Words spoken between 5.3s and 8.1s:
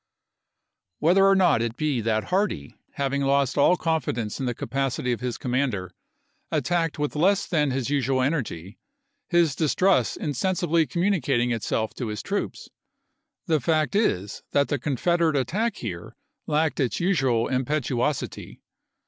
commander, at tacked with less than his